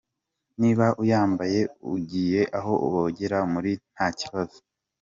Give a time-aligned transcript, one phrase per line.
[0.61, 1.59] Niba uyambaye
[1.93, 4.57] ugiye aho bogera muri ntakibazo.